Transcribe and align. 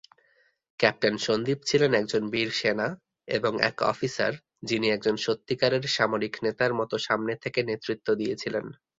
Captain 0.79 1.15
Sandeep 1.25 1.59
ছিলেন 1.65 1.91
একজন 1.93 2.23
বীর 2.31 2.49
সেনা 2.51 2.87
এবং 3.27 3.53
এক 3.69 3.77
অফিসার, 3.85 4.33
যিনি 4.63 4.87
একজন 4.89 5.15
সত্যিকারের 5.25 5.83
সামরিক 5.89 6.33
নেতার 6.43 6.71
মতো 6.79 6.95
সামনে 7.07 7.33
থেকে 7.43 7.59
নেতৃত্ব 7.63 8.07
দিয়েছিলেন। 8.15 8.65